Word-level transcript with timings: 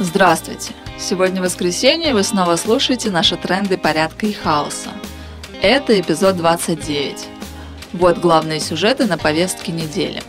Здравствуйте! 0.00 0.74
Сегодня 0.96 1.42
воскресенье, 1.42 2.10
и 2.10 2.12
вы 2.12 2.22
снова 2.22 2.54
слушаете 2.54 3.10
наши 3.10 3.36
тренды 3.36 3.76
порядка 3.76 4.26
и 4.26 4.32
хаоса. 4.32 4.90
Это 5.60 6.00
эпизод 6.00 6.36
29. 6.36 7.26
Вот 7.94 8.18
главные 8.18 8.60
сюжеты 8.60 9.06
на 9.06 9.18
повестке 9.18 9.72
недели. 9.72 10.22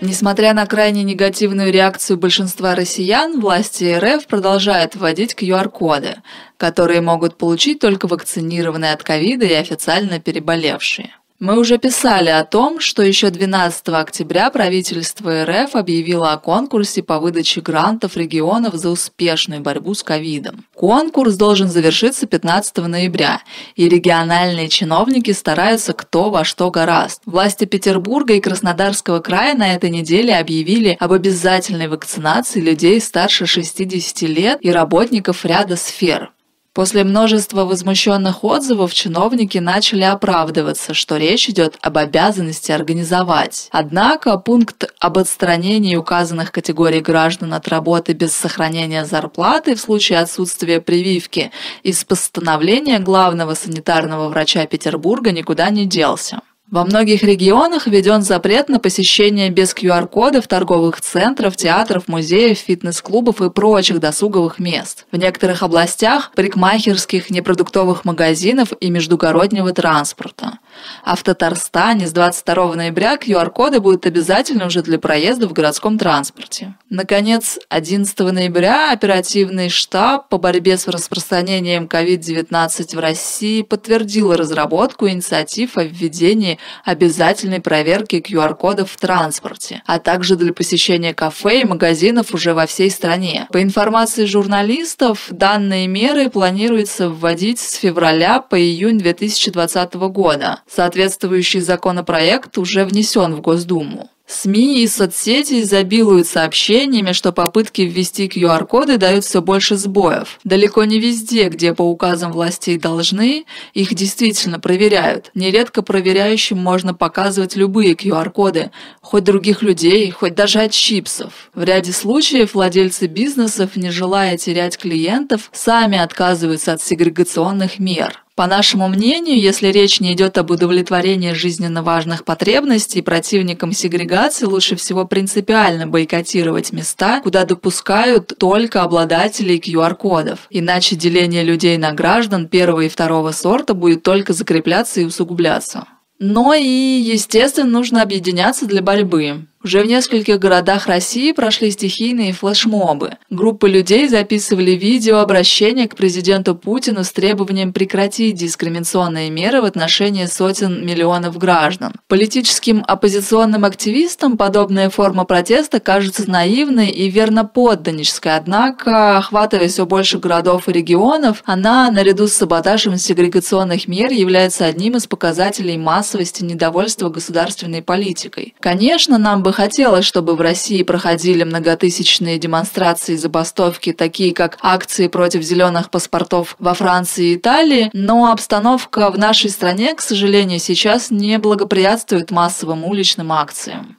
Несмотря 0.00 0.54
на 0.54 0.66
крайне 0.66 1.04
негативную 1.04 1.72
реакцию 1.72 2.18
большинства 2.18 2.74
россиян, 2.74 3.38
власти 3.38 3.96
РФ 3.96 4.26
продолжают 4.26 4.96
вводить 4.96 5.34
QR-коды, 5.34 6.16
которые 6.56 7.00
могут 7.00 7.38
получить 7.38 7.78
только 7.78 8.08
вакцинированные 8.08 8.92
от 8.92 9.04
ковида 9.04 9.46
и 9.46 9.52
официально 9.52 10.18
переболевшие. 10.18 11.12
Мы 11.42 11.58
уже 11.58 11.76
писали 11.76 12.28
о 12.28 12.44
том, 12.44 12.78
что 12.78 13.02
еще 13.02 13.30
12 13.30 13.88
октября 13.88 14.48
правительство 14.50 15.44
РФ 15.44 15.74
объявило 15.74 16.32
о 16.32 16.38
конкурсе 16.38 17.02
по 17.02 17.18
выдаче 17.18 17.60
грантов 17.60 18.16
регионов 18.16 18.74
за 18.74 18.90
успешную 18.90 19.60
борьбу 19.60 19.92
с 19.94 20.04
ковидом. 20.04 20.64
Конкурс 20.72 21.34
должен 21.34 21.66
завершиться 21.66 22.28
15 22.28 22.76
ноября, 22.86 23.42
и 23.74 23.88
региональные 23.88 24.68
чиновники 24.68 25.32
стараются 25.32 25.94
кто 25.94 26.30
во 26.30 26.44
что 26.44 26.70
гораст. 26.70 27.22
Власти 27.26 27.64
Петербурга 27.64 28.34
и 28.34 28.40
Краснодарского 28.40 29.18
края 29.18 29.56
на 29.56 29.74
этой 29.74 29.90
неделе 29.90 30.36
объявили 30.36 30.96
об 31.00 31.12
обязательной 31.12 31.88
вакцинации 31.88 32.60
людей 32.60 33.00
старше 33.00 33.46
60 33.46 34.22
лет 34.28 34.58
и 34.60 34.70
работников 34.70 35.44
ряда 35.44 35.74
сфер. 35.74 36.30
После 36.74 37.04
множества 37.04 37.66
возмущенных 37.66 38.44
отзывов 38.44 38.94
чиновники 38.94 39.58
начали 39.58 40.04
оправдываться, 40.04 40.94
что 40.94 41.18
речь 41.18 41.50
идет 41.50 41.76
об 41.82 41.98
обязанности 41.98 42.72
организовать. 42.72 43.68
Однако 43.72 44.38
пункт 44.38 44.90
об 44.98 45.18
отстранении 45.18 45.96
указанных 45.96 46.50
категорий 46.50 47.00
граждан 47.00 47.52
от 47.52 47.68
работы 47.68 48.14
без 48.14 48.32
сохранения 48.32 49.04
зарплаты 49.04 49.74
в 49.74 49.80
случае 49.80 50.20
отсутствия 50.20 50.80
прививки 50.80 51.50
из 51.82 52.04
постановления 52.04 53.00
главного 53.00 53.52
санитарного 53.52 54.30
врача 54.30 54.64
Петербурга 54.64 55.30
никуда 55.30 55.68
не 55.68 55.84
делся. 55.84 56.40
Во 56.72 56.86
многих 56.86 57.22
регионах 57.22 57.86
введен 57.86 58.22
запрет 58.22 58.70
на 58.70 58.80
посещение 58.80 59.50
без 59.50 59.74
QR-кодов 59.74 60.48
торговых 60.48 61.02
центров, 61.02 61.54
театров, 61.54 62.08
музеев, 62.08 62.56
фитнес-клубов 62.56 63.42
и 63.42 63.50
прочих 63.50 64.00
досуговых 64.00 64.58
мест. 64.58 65.04
В 65.12 65.18
некоторых 65.18 65.62
областях 65.62 66.32
парикмахерских, 66.34 67.28
непродуктовых 67.28 68.06
магазинов 68.06 68.72
и 68.80 68.88
междугороднего 68.88 69.74
транспорта. 69.74 70.60
А 71.04 71.16
в 71.16 71.22
Татарстане 71.22 72.06
с 72.06 72.12
22 72.12 72.74
ноября 72.74 73.16
QR-коды 73.16 73.80
будут 73.80 74.06
обязательны 74.06 74.66
уже 74.66 74.82
для 74.82 74.98
проезда 74.98 75.48
в 75.48 75.52
городском 75.52 75.98
транспорте. 75.98 76.74
Наконец, 76.90 77.58
11 77.68 78.18
ноября 78.18 78.92
оперативный 78.92 79.68
штаб 79.68 80.28
по 80.28 80.38
борьбе 80.38 80.76
с 80.76 80.86
распространением 80.88 81.84
COVID-19 81.84 82.96
в 82.96 82.98
России 82.98 83.62
подтвердил 83.62 84.34
разработку 84.34 85.08
инициатив 85.08 85.76
о 85.76 85.84
введении 85.84 86.58
обязательной 86.84 87.60
проверки 87.60 88.16
QR-кодов 88.16 88.90
в 88.90 88.96
транспорте, 88.96 89.82
а 89.86 89.98
также 89.98 90.36
для 90.36 90.52
посещения 90.52 91.14
кафе 91.14 91.62
и 91.62 91.64
магазинов 91.64 92.34
уже 92.34 92.54
во 92.54 92.66
всей 92.66 92.90
стране. 92.90 93.46
По 93.52 93.62
информации 93.62 94.26
журналистов, 94.26 95.28
данные 95.30 95.86
меры 95.86 96.30
планируется 96.30 97.08
вводить 97.08 97.58
с 97.58 97.74
февраля 97.74 98.40
по 98.40 98.60
июнь 98.60 98.98
2020 98.98 99.94
года. 99.94 100.60
Соответствующий 100.74 101.60
законопроект 101.60 102.56
уже 102.56 102.86
внесен 102.86 103.34
в 103.34 103.42
Госдуму. 103.42 104.08
СМИ 104.26 104.82
и 104.82 104.88
соцсети 104.88 105.60
изобилуют 105.60 106.26
сообщениями, 106.26 107.12
что 107.12 107.32
попытки 107.32 107.82
ввести 107.82 108.26
QR-коды 108.26 108.96
дают 108.96 109.26
все 109.26 109.42
больше 109.42 109.76
сбоев. 109.76 110.40
Далеко 110.44 110.84
не 110.84 110.98
везде, 110.98 111.50
где 111.50 111.74
по 111.74 111.82
указам 111.82 112.32
властей 112.32 112.78
должны, 112.78 113.44
их 113.74 113.92
действительно 113.92 114.58
проверяют. 114.58 115.30
Нередко 115.34 115.82
проверяющим 115.82 116.56
можно 116.56 116.94
показывать 116.94 117.56
любые 117.56 117.92
QR-коды, 117.92 118.70
хоть 119.02 119.24
других 119.24 119.60
людей, 119.60 120.10
хоть 120.10 120.34
даже 120.34 120.60
от 120.60 120.70
чипсов. 120.70 121.50
В 121.52 121.62
ряде 121.62 121.92
случаев 121.92 122.54
владельцы 122.54 123.08
бизнесов, 123.08 123.76
не 123.76 123.90
желая 123.90 124.38
терять 124.38 124.78
клиентов, 124.78 125.50
сами 125.52 125.98
отказываются 125.98 126.72
от 126.72 126.80
сегрегационных 126.80 127.78
мер. 127.78 128.21
По 128.34 128.46
нашему 128.46 128.88
мнению, 128.88 129.38
если 129.38 129.68
речь 129.68 130.00
не 130.00 130.14
идет 130.14 130.38
об 130.38 130.50
удовлетворении 130.50 131.32
жизненно 131.32 131.82
важных 131.82 132.24
потребностей, 132.24 133.02
противникам 133.02 133.72
сегрегации 133.72 134.46
лучше 134.46 134.74
всего 134.74 135.04
принципиально 135.04 135.86
бойкотировать 135.86 136.72
места, 136.72 137.20
куда 137.20 137.44
допускают 137.44 138.32
только 138.38 138.82
обладателей 138.82 139.58
QR-кодов. 139.58 140.46
Иначе 140.48 140.96
деление 140.96 141.42
людей 141.42 141.76
на 141.76 141.92
граждан 141.92 142.48
первого 142.48 142.80
и 142.80 142.88
второго 142.88 143.32
сорта 143.32 143.74
будет 143.74 144.02
только 144.02 144.32
закрепляться 144.32 145.02
и 145.02 145.04
усугубляться. 145.04 145.84
Но 146.18 146.54
и, 146.54 146.62
естественно, 146.64 147.68
нужно 147.68 148.00
объединяться 148.00 148.64
для 148.64 148.80
борьбы. 148.80 149.46
Уже 149.64 149.82
в 149.82 149.86
нескольких 149.86 150.40
городах 150.40 150.88
России 150.88 151.30
прошли 151.30 151.70
стихийные 151.70 152.32
флешмобы. 152.32 153.12
Группы 153.30 153.68
людей 153.68 154.08
записывали 154.08 154.72
видео 154.72 155.18
обращения 155.18 155.86
к 155.86 155.94
президенту 155.94 156.56
Путину 156.56 157.04
с 157.04 157.12
требованием 157.12 157.72
прекратить 157.72 158.34
дискриминационные 158.34 159.30
меры 159.30 159.60
в 159.60 159.64
отношении 159.64 160.26
сотен 160.26 160.84
миллионов 160.84 161.38
граждан. 161.38 161.92
Политическим 162.08 162.82
оппозиционным 162.88 163.64
активистам 163.64 164.36
подобная 164.36 164.90
форма 164.90 165.24
протеста 165.24 165.78
кажется 165.78 166.28
наивной 166.28 166.88
и 166.88 167.08
верноподданнической, 167.08 168.34
однако, 168.34 169.18
охватывая 169.18 169.68
все 169.68 169.86
больше 169.86 170.18
городов 170.18 170.68
и 170.68 170.72
регионов, 170.72 171.42
она, 171.46 171.88
наряду 171.92 172.26
с 172.26 172.32
саботажем 172.32 172.96
сегрегационных 172.96 173.86
мер, 173.86 174.10
является 174.10 174.64
одним 174.64 174.96
из 174.96 175.06
показателей 175.06 175.78
массовости 175.78 176.42
недовольства 176.42 177.10
государственной 177.10 177.82
политикой. 177.82 178.54
Конечно, 178.58 179.18
нам 179.18 179.42
бы 179.44 179.51
хотелось, 179.52 180.04
чтобы 180.04 180.34
в 180.34 180.40
России 180.40 180.82
проходили 180.82 181.44
многотысячные 181.44 182.38
демонстрации 182.38 183.14
и 183.14 183.16
забастовки, 183.16 183.92
такие 183.92 184.34
как 184.34 184.58
акции 184.62 185.08
против 185.08 185.42
зеленых 185.42 185.90
паспортов 185.90 186.56
во 186.58 186.74
Франции 186.74 187.32
и 187.32 187.36
Италии, 187.36 187.90
но 187.92 188.30
обстановка 188.30 189.10
в 189.10 189.18
нашей 189.18 189.50
стране, 189.50 189.94
к 189.94 190.00
сожалению, 190.00 190.58
сейчас 190.58 191.10
не 191.10 191.38
благоприятствует 191.38 192.30
массовым 192.30 192.84
уличным 192.84 193.32
акциям 193.32 193.96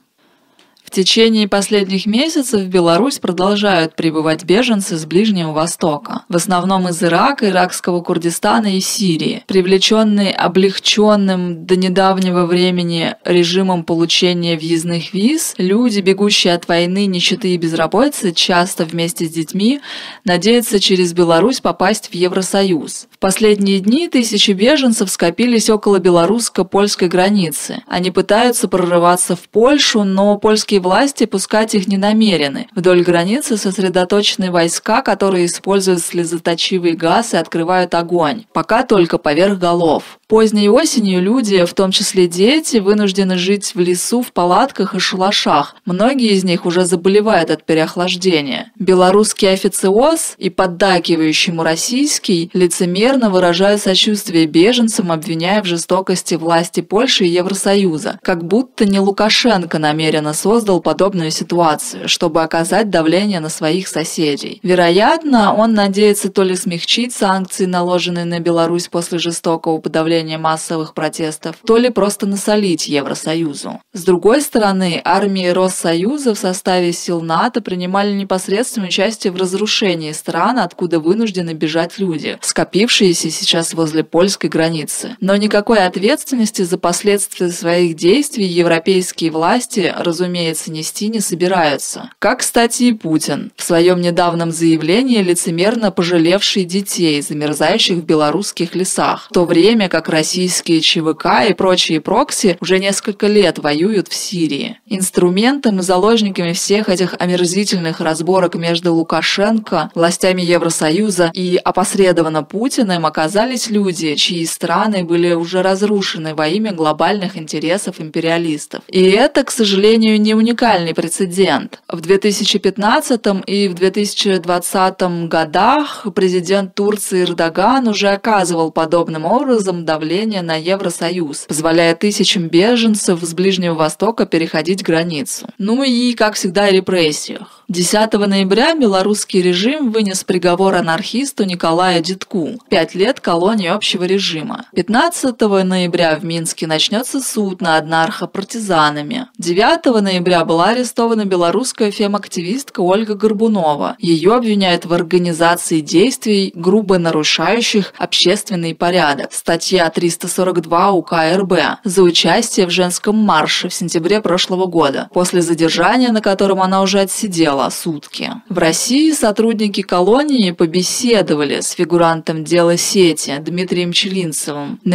течение 0.94 1.48
последних 1.48 2.06
месяцев 2.06 2.60
в 2.60 2.68
Беларусь 2.68 3.18
продолжают 3.18 3.96
прибывать 3.96 4.44
беженцы 4.44 4.96
с 4.96 5.04
Ближнего 5.04 5.52
Востока, 5.52 6.22
в 6.28 6.36
основном 6.36 6.88
из 6.88 7.02
Ирака, 7.02 7.50
иракского 7.50 8.00
Курдистана 8.00 8.76
и 8.76 8.80
Сирии. 8.80 9.42
Привлеченные 9.48 10.32
облегченным 10.32 11.66
до 11.66 11.76
недавнего 11.76 12.46
времени 12.46 13.16
режимом 13.24 13.82
получения 13.82 14.56
въездных 14.56 15.12
виз, 15.12 15.54
люди, 15.58 16.00
бегущие 16.00 16.54
от 16.54 16.68
войны, 16.68 17.06
нищеты 17.06 17.54
и 17.54 17.56
безработицы, 17.56 18.32
часто 18.32 18.84
вместе 18.84 19.26
с 19.26 19.30
детьми, 19.30 19.80
надеются 20.24 20.78
через 20.78 21.12
Беларусь 21.12 21.60
попасть 21.60 22.08
в 22.08 22.14
Евросоюз. 22.14 23.08
В 23.10 23.18
последние 23.18 23.80
дни 23.80 24.08
тысячи 24.08 24.52
беженцев 24.52 25.10
скопились 25.10 25.68
около 25.70 25.98
белорусско-польской 25.98 27.08
границы. 27.08 27.82
Они 27.88 28.12
пытаются 28.12 28.68
прорываться 28.68 29.34
в 29.34 29.48
Польшу, 29.48 30.04
но 30.04 30.38
польские 30.38 30.83
власти 30.84 31.26
пускать 31.26 31.74
их 31.74 31.88
не 31.88 31.96
намерены. 31.96 32.68
Вдоль 32.76 33.02
границы 33.02 33.56
сосредоточены 33.56 34.52
войска, 34.52 35.02
которые 35.02 35.46
используют 35.46 36.00
слезоточивый 36.00 36.92
газ 36.92 37.34
и 37.34 37.36
открывают 37.36 37.94
огонь. 37.94 38.44
Пока 38.52 38.84
только 38.84 39.18
поверх 39.18 39.58
голов. 39.58 40.20
Поздней 40.28 40.68
осенью 40.68 41.22
люди, 41.22 41.64
в 41.64 41.74
том 41.74 41.90
числе 41.90 42.26
дети, 42.28 42.78
вынуждены 42.78 43.36
жить 43.36 43.74
в 43.74 43.80
лесу 43.80 44.22
в 44.22 44.32
палатках 44.32 44.94
и 44.94 44.98
шалашах. 44.98 45.76
Многие 45.84 46.32
из 46.32 46.44
них 46.44 46.66
уже 46.66 46.84
заболевают 46.84 47.50
от 47.50 47.64
переохлаждения. 47.64 48.72
Белорусский 48.78 49.52
официоз 49.52 50.34
и 50.38 50.50
поддакивающему 50.50 51.62
российский 51.62 52.50
лицемерно 52.52 53.30
выражают 53.30 53.80
сочувствие 53.80 54.46
беженцам, 54.46 55.12
обвиняя 55.12 55.62
в 55.62 55.66
жестокости 55.66 56.34
власти 56.34 56.80
Польши 56.80 57.24
и 57.24 57.28
Евросоюза. 57.28 58.18
Как 58.22 58.44
будто 58.44 58.84
не 58.84 59.00
Лукашенко 59.00 59.78
намеренно 59.78 60.32
создал 60.34 60.73
подобную 60.80 61.30
ситуацию, 61.30 62.08
чтобы 62.08 62.42
оказать 62.42 62.90
давление 62.90 63.40
на 63.40 63.48
своих 63.48 63.88
соседей. 63.88 64.60
Вероятно, 64.62 65.54
он 65.54 65.74
надеется 65.74 66.30
то 66.30 66.42
ли 66.42 66.56
смягчить 66.56 67.14
санкции, 67.14 67.66
наложенные 67.66 68.24
на 68.24 68.40
Беларусь 68.40 68.88
после 68.88 69.18
жестокого 69.18 69.78
подавления 69.78 70.38
массовых 70.38 70.94
протестов, 70.94 71.56
то 71.66 71.76
ли 71.76 71.90
просто 71.90 72.26
насолить 72.26 72.88
Евросоюзу. 72.88 73.80
С 73.92 74.04
другой 74.04 74.40
стороны, 74.40 75.00
армии 75.04 75.48
Россоюза 75.48 76.34
в 76.34 76.38
составе 76.38 76.92
сил 76.92 77.20
НАТО 77.20 77.60
принимали 77.60 78.12
непосредственное 78.12 78.88
участие 78.88 79.32
в 79.32 79.36
разрушении 79.36 80.12
стран, 80.12 80.58
откуда 80.58 81.00
вынуждены 81.00 81.52
бежать 81.52 81.98
люди, 81.98 82.38
скопившиеся 82.40 83.30
сейчас 83.30 83.74
возле 83.74 84.04
польской 84.04 84.50
границы. 84.50 85.16
Но 85.20 85.36
никакой 85.36 85.84
ответственности 85.84 86.62
за 86.62 86.78
последствия 86.78 87.50
своих 87.50 87.96
действий 87.96 88.46
европейские 88.46 89.30
власти, 89.30 89.92
разумеется, 89.96 90.63
границы 90.64 90.70
нести 90.70 91.08
не 91.08 91.20
собираются. 91.20 92.10
Как, 92.18 92.40
кстати, 92.40 92.84
и 92.84 92.92
Путин, 92.92 93.52
в 93.56 93.62
своем 93.62 94.00
недавнем 94.00 94.50
заявлении 94.50 95.22
лицемерно 95.22 95.90
пожалевший 95.90 96.64
детей, 96.64 97.20
замерзающих 97.22 97.98
в 97.98 98.04
белорусских 98.04 98.74
лесах, 98.74 99.28
в 99.30 99.34
то 99.34 99.44
время 99.44 99.88
как 99.88 100.08
российские 100.08 100.80
ЧВК 100.80 101.48
и 101.48 101.54
прочие 101.54 102.00
прокси 102.00 102.56
уже 102.60 102.78
несколько 102.78 103.26
лет 103.26 103.58
воюют 103.58 104.08
в 104.08 104.14
Сирии. 104.14 104.78
Инструментом 104.86 105.78
и 105.78 105.82
заложниками 105.82 106.52
всех 106.52 106.88
этих 106.88 107.14
омерзительных 107.18 108.00
разборок 108.00 108.54
между 108.54 108.94
Лукашенко, 108.94 109.90
властями 109.94 110.42
Евросоюза 110.42 111.30
и 111.34 111.60
опосредованно 111.62 112.42
Путиным 112.42 113.06
оказались 113.06 113.70
люди, 113.70 114.14
чьи 114.14 114.46
страны 114.46 115.04
были 115.04 115.32
уже 115.32 115.62
разрушены 115.62 116.34
во 116.34 116.48
имя 116.48 116.72
глобальных 116.72 117.36
интересов 117.36 118.00
империалистов. 118.00 118.82
И 118.88 119.02
это, 119.02 119.44
к 119.44 119.50
сожалению, 119.50 120.20
не 120.20 120.34
уникальный 120.44 120.92
прецедент. 120.92 121.80
В 121.88 122.02
2015 122.02 123.20
и 123.46 123.68
в 123.68 123.74
2020 123.74 125.28
годах 125.28 126.06
президент 126.14 126.74
Турции 126.74 127.22
Эрдоган 127.22 127.88
уже 127.88 128.08
оказывал 128.08 128.70
подобным 128.70 129.24
образом 129.24 129.86
давление 129.86 130.42
на 130.42 130.56
Евросоюз, 130.56 131.46
позволяя 131.48 131.94
тысячам 131.94 132.48
беженцев 132.48 133.20
с 133.22 133.32
Ближнего 133.32 133.74
Востока 133.74 134.26
переходить 134.26 134.82
границу. 134.82 135.46
Ну 135.56 135.82
и, 135.82 136.12
как 136.12 136.34
всегда, 136.34 136.70
репрессиях. 136.70 137.53
10 137.68 138.12
ноября 138.12 138.74
белорусский 138.74 139.40
режим 139.40 139.90
вынес 139.90 140.22
приговор 140.22 140.74
анархисту 140.74 141.44
Николаю 141.44 142.02
Дитку– 142.02 142.58
пять 142.68 142.94
лет 142.94 143.20
колонии 143.20 143.68
общего 143.68 144.04
режима. 144.04 144.66
15 144.74 145.40
ноября 145.40 146.16
в 146.16 146.24
Минске 146.26 146.66
начнется 146.66 147.20
суд 147.22 147.62
над 147.62 147.86
нархопартизанами. 147.86 149.28
9 149.38 150.02
ноября 150.02 150.44
была 150.44 150.70
арестована 150.70 151.24
белорусская 151.24 151.90
фем-активистка 151.90 152.80
Ольга 152.80 153.14
Горбунова. 153.14 153.96
Ее 153.98 154.34
обвиняют 154.34 154.84
в 154.84 154.92
организации 154.92 155.80
действий, 155.80 156.52
грубо 156.54 156.98
нарушающих 156.98 157.94
общественный 157.96 158.74
порядок. 158.74 159.32
Статья 159.32 159.88
342 159.88 160.92
УК 160.92 161.14
РБ 161.34 161.52
за 161.82 162.02
участие 162.02 162.66
в 162.66 162.70
женском 162.70 163.16
марше 163.16 163.70
в 163.70 163.74
сентябре 163.74 164.20
прошлого 164.20 164.66
года, 164.66 165.08
после 165.14 165.40
задержания, 165.40 166.12
на 166.12 166.20
котором 166.20 166.60
она 166.60 166.82
уже 166.82 167.00
отсидела 167.00 167.53
дела 167.54 167.70
сутки. 167.70 168.30
В 168.48 168.58
России 168.58 169.12
сотрудники 169.12 169.82
колонии 169.82 170.50
побеседовали 170.50 171.60
с 171.60 171.70
фигурантом 171.70 172.42
дела 172.42 172.76
сети 172.76 173.36
Дмитрием 173.38 173.92
Челинцевым. 173.92 174.80